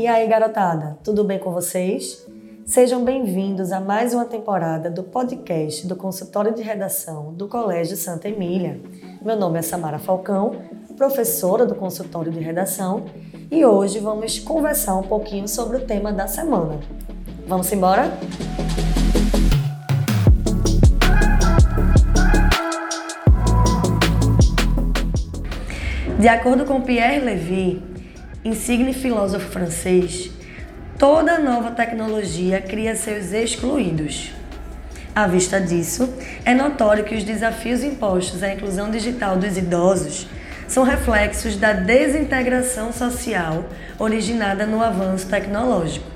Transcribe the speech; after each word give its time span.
E 0.00 0.06
aí, 0.06 0.26
garotada, 0.26 0.96
tudo 1.04 1.22
bem 1.22 1.38
com 1.38 1.52
vocês? 1.52 2.26
Sejam 2.64 3.04
bem-vindos 3.04 3.70
a 3.70 3.80
mais 3.80 4.14
uma 4.14 4.24
temporada 4.24 4.90
do 4.90 5.02
podcast 5.02 5.86
do 5.86 5.94
Consultório 5.94 6.54
de 6.54 6.62
Redação 6.62 7.34
do 7.34 7.46
Colégio 7.46 7.98
Santa 7.98 8.26
Emília. 8.26 8.80
Meu 9.20 9.36
nome 9.36 9.58
é 9.58 9.62
Samara 9.62 9.98
Falcão, 9.98 10.52
professora 10.96 11.66
do 11.66 11.74
Consultório 11.74 12.32
de 12.32 12.40
Redação, 12.40 13.04
e 13.50 13.62
hoje 13.62 13.98
vamos 13.98 14.38
conversar 14.38 14.96
um 14.96 15.02
pouquinho 15.02 15.46
sobre 15.46 15.76
o 15.76 15.84
tema 15.84 16.10
da 16.10 16.26
semana. 16.26 16.80
Vamos 17.46 17.70
embora? 17.70 18.10
De 26.18 26.28
acordo 26.28 26.64
com 26.64 26.80
Pierre 26.80 27.20
Levy, 27.20 27.89
insigne 28.42 28.94
filósofo 28.94 29.50
francês, 29.50 30.30
toda 30.98 31.38
nova 31.38 31.72
tecnologia 31.72 32.60
cria 32.60 32.96
seus 32.96 33.32
excluídos. 33.32 34.32
À 35.14 35.26
vista 35.26 35.60
disso, 35.60 36.08
é 36.44 36.54
notório 36.54 37.04
que 37.04 37.14
os 37.14 37.22
desafios 37.22 37.82
impostos 37.82 38.42
à 38.42 38.54
inclusão 38.54 38.90
digital 38.90 39.36
dos 39.36 39.58
idosos 39.58 40.26
são 40.66 40.84
reflexos 40.84 41.56
da 41.56 41.74
desintegração 41.74 42.92
social 42.92 43.64
originada 43.98 44.64
no 44.64 44.82
avanço 44.82 45.26
tecnológico. 45.26 46.06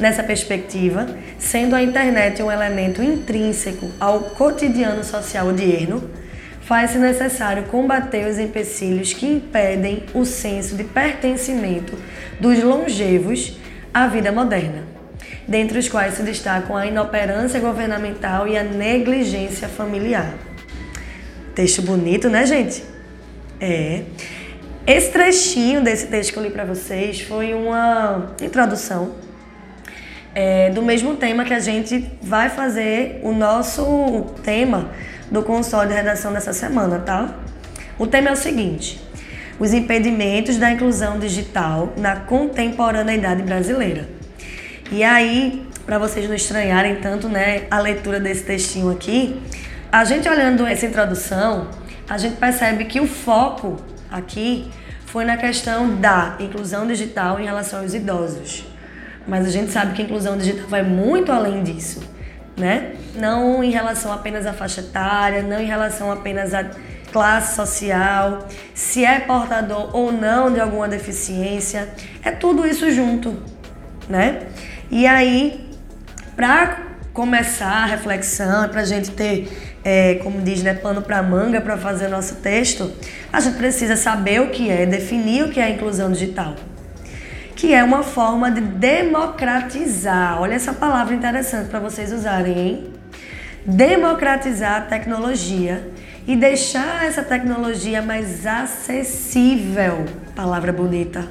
Nessa 0.00 0.24
perspectiva, 0.24 1.06
sendo 1.38 1.76
a 1.76 1.82
internet 1.82 2.42
um 2.42 2.50
elemento 2.50 3.02
intrínseco 3.02 3.88
ao 4.00 4.20
cotidiano 4.20 5.04
social 5.04 5.48
odierno, 5.48 6.10
faz-se 6.66 6.98
necessário 6.98 7.62
combater 7.64 8.26
os 8.26 8.40
empecilhos 8.40 9.12
que 9.12 9.24
impedem 9.24 10.02
o 10.12 10.24
senso 10.24 10.74
de 10.74 10.82
pertencimento 10.82 11.96
dos 12.40 12.60
longevos 12.60 13.56
à 13.94 14.08
vida 14.08 14.32
moderna, 14.32 14.82
dentre 15.46 15.78
os 15.78 15.88
quais 15.88 16.14
se 16.14 16.22
destacam 16.24 16.76
a 16.76 16.84
inoperância 16.84 17.60
governamental 17.60 18.48
e 18.48 18.58
a 18.58 18.64
negligência 18.64 19.68
familiar. 19.68 20.34
Texto 21.54 21.82
bonito, 21.82 22.28
né, 22.28 22.44
gente? 22.44 22.82
É. 23.60 24.02
Esse 24.84 25.12
trechinho 25.12 25.82
desse 25.82 26.08
texto 26.08 26.32
que 26.32 26.38
eu 26.38 26.42
li 26.42 26.50
para 26.50 26.64
vocês 26.64 27.20
foi 27.20 27.54
uma 27.54 28.34
introdução 28.42 29.14
é, 30.34 30.70
do 30.70 30.82
mesmo 30.82 31.16
tema 31.16 31.44
que 31.44 31.54
a 31.54 31.60
gente 31.60 32.10
vai 32.20 32.50
fazer 32.50 33.20
o 33.22 33.32
nosso 33.32 34.26
tema 34.42 34.90
do 35.30 35.42
consórcio 35.42 35.88
de 35.88 35.94
redação 35.94 36.32
dessa 36.32 36.52
semana, 36.52 36.98
tá? 36.98 37.34
O 37.98 38.06
tema 38.06 38.28
é 38.28 38.32
o 38.32 38.36
seguinte: 38.36 39.00
os 39.58 39.72
impedimentos 39.72 40.56
da 40.56 40.70
inclusão 40.70 41.18
digital 41.18 41.92
na 41.96 42.16
contemporaneidade 42.16 43.42
brasileira. 43.42 44.08
E 44.90 45.02
aí, 45.02 45.66
para 45.84 45.98
vocês 45.98 46.28
não 46.28 46.34
estranharem 46.34 46.96
tanto, 46.96 47.28
né, 47.28 47.66
a 47.70 47.80
leitura 47.80 48.20
desse 48.20 48.44
textinho 48.44 48.90
aqui, 48.90 49.40
a 49.90 50.04
gente 50.04 50.28
olhando 50.28 50.66
essa 50.66 50.86
introdução, 50.86 51.68
a 52.08 52.16
gente 52.18 52.36
percebe 52.36 52.84
que 52.84 53.00
o 53.00 53.06
foco 53.06 53.76
aqui 54.10 54.70
foi 55.06 55.24
na 55.24 55.36
questão 55.36 55.96
da 55.96 56.36
inclusão 56.38 56.86
digital 56.86 57.40
em 57.40 57.44
relação 57.44 57.80
aos 57.80 57.94
idosos. 57.94 58.64
Mas 59.26 59.44
a 59.44 59.50
gente 59.50 59.72
sabe 59.72 59.92
que 59.94 60.02
a 60.02 60.04
inclusão 60.04 60.36
digital 60.36 60.68
vai 60.68 60.84
muito 60.84 61.32
além 61.32 61.64
disso 61.64 62.15
né? 62.56 62.94
Não 63.14 63.62
em 63.62 63.70
relação 63.70 64.12
apenas 64.12 64.46
à 64.46 64.52
faixa 64.52 64.80
etária, 64.80 65.42
não 65.42 65.60
em 65.60 65.66
relação 65.66 66.10
apenas 66.10 66.54
à 66.54 66.64
classe 67.12 67.54
social, 67.54 68.46
se 68.74 69.04
é 69.04 69.20
portador 69.20 69.94
ou 69.94 70.12
não 70.12 70.52
de 70.52 70.60
alguma 70.60 70.88
deficiência, 70.88 71.88
é 72.22 72.30
tudo 72.30 72.66
isso 72.66 72.90
junto, 72.90 73.36
né? 74.08 74.42
E 74.90 75.06
aí, 75.06 75.70
para 76.34 76.78
começar 77.12 77.84
a 77.84 77.86
reflexão, 77.86 78.68
para 78.68 78.82
a 78.82 78.84
gente 78.84 79.10
ter, 79.10 79.48
é, 79.82 80.16
como 80.16 80.42
diz, 80.42 80.62
né, 80.62 80.74
pano 80.74 81.00
para 81.00 81.22
manga 81.22 81.60
para 81.60 81.78
fazer 81.78 82.08
nosso 82.08 82.36
texto, 82.36 82.92
a 83.32 83.40
gente 83.40 83.56
precisa 83.56 83.96
saber 83.96 84.42
o 84.42 84.50
que 84.50 84.70
é, 84.70 84.84
definir 84.84 85.44
o 85.44 85.50
que 85.50 85.58
é 85.58 85.70
inclusão 85.70 86.12
digital 86.12 86.54
que 87.56 87.72
é 87.72 87.82
uma 87.82 88.02
forma 88.02 88.50
de 88.50 88.60
democratizar. 88.60 90.40
Olha 90.40 90.54
essa 90.54 90.74
palavra 90.74 91.14
interessante 91.14 91.70
para 91.70 91.80
vocês 91.80 92.12
usarem, 92.12 92.58
hein? 92.58 92.92
Democratizar 93.64 94.76
a 94.76 94.80
tecnologia 94.82 95.90
e 96.28 96.36
deixar 96.36 97.06
essa 97.06 97.22
tecnologia 97.22 98.02
mais 98.02 98.46
acessível. 98.46 100.04
Palavra 100.34 100.70
bonita. 100.70 101.26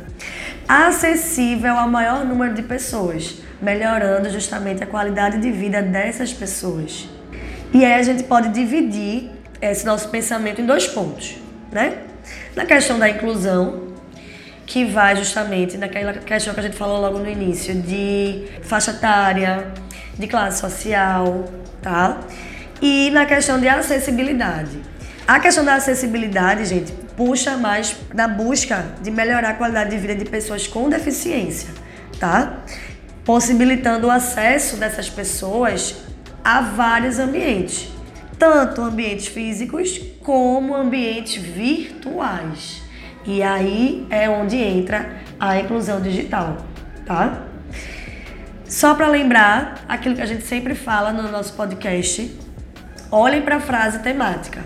Acessível 0.67 1.77
ao 1.77 1.87
maior 1.87 2.25
número 2.25 2.55
de 2.55 2.63
pessoas, 2.63 3.39
melhorando 3.61 4.27
justamente 4.31 4.83
a 4.83 4.87
qualidade 4.87 5.37
de 5.37 5.51
vida 5.51 5.79
dessas 5.83 6.33
pessoas. 6.33 7.07
E 7.71 7.85
aí 7.85 7.93
a 7.93 8.03
gente 8.03 8.23
pode 8.23 8.49
dividir 8.49 9.29
esse 9.61 9.85
nosso 9.85 10.09
pensamento 10.09 10.59
em 10.59 10.65
dois 10.65 10.87
pontos, 10.87 11.37
né? 11.71 11.99
Na 12.55 12.65
questão 12.65 12.97
da 12.97 13.07
inclusão, 13.07 13.84
que 14.65 14.85
vai 14.85 15.15
justamente 15.15 15.77
naquela 15.77 16.13
questão 16.13 16.53
que 16.53 16.59
a 16.59 16.63
gente 16.63 16.75
falou 16.75 16.99
logo 16.99 17.19
no 17.19 17.29
início, 17.29 17.73
de 17.75 18.45
faixa 18.63 18.91
etária, 18.91 19.71
de 20.17 20.27
classe 20.27 20.59
social, 20.59 21.45
tá? 21.81 22.19
E 22.81 23.09
na 23.11 23.25
questão 23.25 23.59
de 23.59 23.67
acessibilidade. 23.67 24.79
A 25.27 25.39
questão 25.39 25.63
da 25.63 25.75
acessibilidade, 25.75 26.65
gente, 26.65 26.91
puxa 27.15 27.57
mais 27.57 27.95
na 28.13 28.27
busca 28.27 28.85
de 29.01 29.09
melhorar 29.09 29.51
a 29.51 29.53
qualidade 29.53 29.91
de 29.91 29.97
vida 29.97 30.15
de 30.15 30.25
pessoas 30.25 30.67
com 30.67 30.89
deficiência, 30.89 31.69
tá? 32.19 32.59
Possibilitando 33.23 34.07
o 34.07 34.11
acesso 34.11 34.77
dessas 34.77 35.09
pessoas 35.09 35.95
a 36.43 36.61
vários 36.61 37.17
ambientes, 37.17 37.87
tanto 38.37 38.81
ambientes 38.81 39.27
físicos 39.27 39.99
como 40.21 40.75
ambientes 40.75 41.35
virtuais. 41.41 42.84
E 43.27 43.41
aí 43.41 44.05
é 44.09 44.29
onde 44.29 44.55
entra 44.57 45.17
a 45.39 45.59
inclusão 45.59 45.99
digital, 45.99 46.57
tá? 47.05 47.43
Só 48.67 48.93
para 48.93 49.07
lembrar 49.07 49.83
aquilo 49.87 50.15
que 50.15 50.21
a 50.21 50.25
gente 50.25 50.43
sempre 50.43 50.75
fala 50.75 51.11
no 51.11 51.31
nosso 51.31 51.53
podcast, 51.53 52.37
olhem 53.11 53.41
para 53.41 53.57
a 53.57 53.59
frase 53.59 53.99
temática. 53.99 54.63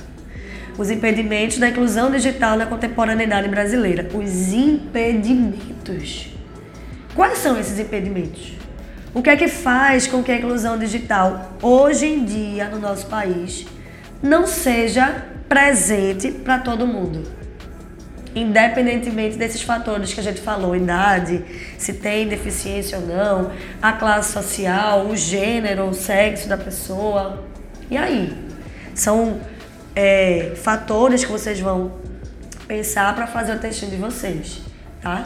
Os 0.77 0.89
impedimentos 0.89 1.57
da 1.57 1.69
inclusão 1.69 2.09
digital 2.11 2.57
na 2.57 2.65
contemporaneidade 2.65 3.47
brasileira. 3.49 4.09
Os 4.13 4.53
impedimentos. 4.53 6.33
Quais 7.15 7.37
são 7.39 7.59
esses 7.59 7.77
impedimentos? 7.79 8.53
O 9.13 9.21
que 9.21 9.29
é 9.29 9.35
que 9.35 9.47
faz 9.47 10.07
com 10.07 10.23
que 10.23 10.31
a 10.31 10.37
inclusão 10.37 10.77
digital, 10.77 11.57
hoje 11.61 12.05
em 12.05 12.23
dia, 12.23 12.69
no 12.69 12.79
nosso 12.79 13.07
país, 13.07 13.65
não 14.21 14.45
seja 14.45 15.25
presente 15.47 16.31
para 16.31 16.59
todo 16.59 16.85
mundo? 16.87 17.38
Independentemente 18.35 19.37
desses 19.37 19.61
fatores 19.61 20.13
que 20.13 20.19
a 20.19 20.23
gente 20.23 20.41
falou, 20.41 20.75
idade, 20.75 21.43
se 21.77 21.93
tem 21.93 22.27
deficiência 22.27 22.97
ou 22.97 23.05
não, 23.05 23.51
a 23.81 23.93
classe 23.93 24.33
social, 24.33 25.07
o 25.07 25.15
gênero, 25.15 25.85
o 25.85 25.93
sexo 25.93 26.47
da 26.47 26.57
pessoa. 26.57 27.43
E 27.89 27.97
aí? 27.97 28.37
São 28.93 29.39
é, 29.95 30.53
fatores 30.55 31.25
que 31.25 31.31
vocês 31.31 31.59
vão 31.59 31.91
pensar 32.67 33.15
para 33.15 33.25
fazer 33.25 33.55
o 33.55 33.59
textinho 33.59 33.91
de 33.91 33.97
vocês, 33.97 34.61
tá? 35.01 35.25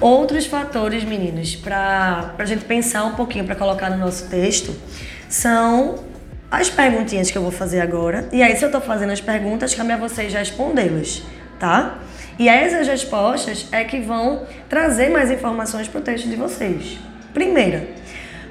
Outros 0.00 0.46
fatores, 0.46 1.04
meninos, 1.04 1.56
para 1.56 2.34
a 2.38 2.44
gente 2.44 2.64
pensar 2.64 3.04
um 3.04 3.14
pouquinho, 3.14 3.44
para 3.44 3.54
colocar 3.54 3.88
no 3.88 3.96
nosso 3.96 4.28
texto, 4.28 4.74
são 5.28 6.04
as 6.50 6.68
perguntinhas 6.68 7.30
que 7.30 7.38
eu 7.38 7.42
vou 7.42 7.50
fazer 7.50 7.80
agora. 7.80 8.28
E 8.32 8.42
aí, 8.42 8.56
se 8.56 8.64
eu 8.64 8.68
estou 8.68 8.80
fazendo 8.80 9.12
as 9.12 9.20
perguntas, 9.20 9.74
cabe 9.74 9.92
a 9.92 9.96
vocês 9.96 10.32
respondê-las, 10.32 11.22
tá? 11.58 11.98
E 12.38 12.48
essas 12.48 12.86
respostas 12.86 13.66
é 13.72 13.84
que 13.84 14.00
vão 14.00 14.46
trazer 14.68 15.08
mais 15.08 15.30
informações 15.30 15.88
para 15.88 16.00
o 16.00 16.02
texto 16.02 16.28
de 16.28 16.36
vocês. 16.36 16.98
Primeira, 17.32 17.88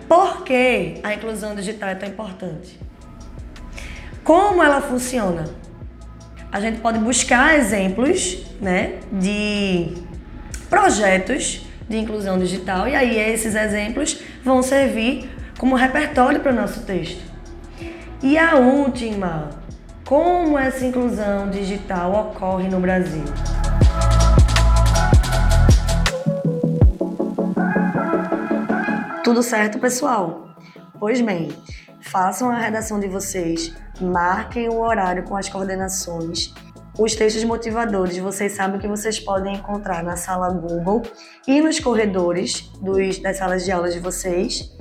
por 0.08 0.44
que 0.44 0.96
a 1.04 1.14
inclusão 1.14 1.56
digital 1.56 1.90
é 1.90 1.96
tão 1.96 2.10
importante? 2.10 2.80
Como 4.24 4.64
ela 4.64 4.82
funciona? 4.82 5.46
A 6.52 6.60
gente 6.60 6.80
pode 6.80 6.98
buscar 6.98 7.58
exemplos 7.58 8.46
né, 8.60 9.00
de 9.12 9.94
projetos 10.70 11.66
de 11.88 11.98
inclusão 11.98 12.40
digital 12.40 12.88
e 12.88 12.96
aí 12.96 13.20
esses 13.20 13.54
exemplos 13.54 14.20
vão 14.44 14.64
servir 14.64 15.30
como 15.60 15.76
repertório 15.76 16.40
para 16.40 16.52
o 16.52 16.56
nosso 16.56 16.82
texto. 16.82 17.22
E 18.24 18.38
a 18.38 18.56
última, 18.56 19.50
como 20.06 20.58
essa 20.58 20.86
inclusão 20.86 21.50
digital 21.50 22.32
ocorre 22.32 22.68
no 22.68 22.80
Brasil? 22.80 23.24
Tudo 29.26 29.42
certo, 29.42 29.80
pessoal? 29.80 30.56
Pois 31.00 31.20
bem, 31.20 31.50
façam 32.00 32.52
a 32.52 32.60
redação 32.60 33.00
de 33.00 33.08
vocês, 33.08 33.74
marquem 34.00 34.70
o 34.70 34.80
horário 34.80 35.24
com 35.24 35.36
as 35.36 35.50
coordenações 35.50 36.54
Os 37.00 37.16
textos 37.16 37.44
motivadores, 37.44 38.20
vocês 38.20 38.52
sabem 38.52 38.80
que 38.80 38.88
vocês 38.88 39.20
podem 39.20 39.56
encontrar 39.56 40.04
na 40.04 40.16
sala 40.16 40.52
Google 40.52 41.02
e 41.48 41.60
nos 41.60 41.80
corredores 41.80 42.70
dos, 42.80 43.18
das 43.18 43.38
salas 43.38 43.66
de 43.66 43.72
aulas 43.72 43.96
de 43.96 44.00
vocês. 44.00 44.72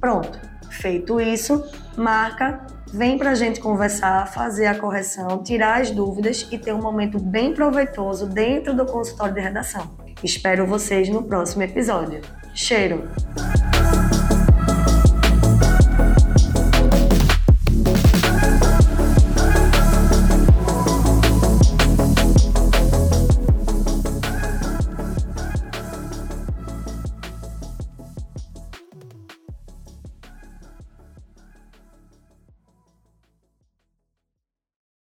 Pronto, 0.00 0.40
feito 0.70 1.20
isso, 1.20 1.64
marca, 1.96 2.66
vem 2.92 3.16
para 3.16 3.30
a 3.30 3.34
gente 3.36 3.60
conversar, 3.60 4.26
fazer 4.26 4.66
a 4.66 4.76
correção, 4.76 5.40
tirar 5.44 5.80
as 5.80 5.92
dúvidas 5.92 6.48
e 6.50 6.58
ter 6.58 6.74
um 6.74 6.82
momento 6.82 7.20
bem 7.20 7.54
proveitoso 7.54 8.26
dentro 8.26 8.74
do 8.74 8.84
consultório 8.86 9.34
de 9.34 9.40
redação. 9.40 9.96
Espero 10.20 10.66
vocês 10.66 11.08
no 11.08 11.22
próximo 11.22 11.62
episódio. 11.62 12.22
Cheiro! 12.52 13.08